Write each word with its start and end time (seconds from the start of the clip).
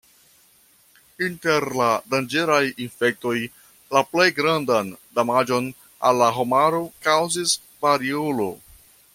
Inter 1.25 1.67
la 1.79 1.89
danĝeraj 2.13 2.61
infektoj, 2.87 3.35
la 3.97 4.03
plej 4.15 4.27
grandan 4.41 4.91
damaĝon 5.21 5.71
al 6.11 6.21
la 6.25 6.31
homaro 6.39 6.85
kaŭzis 7.09 7.59
variolo. 7.87 8.53